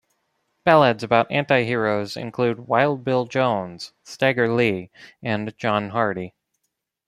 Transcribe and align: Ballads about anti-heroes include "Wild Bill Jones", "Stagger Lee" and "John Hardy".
Ballads 0.65 1.03
about 1.03 1.31
anti-heroes 1.31 2.17
include 2.17 2.61
"Wild 2.61 3.03
Bill 3.03 3.25
Jones", 3.27 3.93
"Stagger 4.03 4.51
Lee" 4.51 4.89
and 5.21 5.55
"John 5.59 5.91
Hardy". 5.91 6.33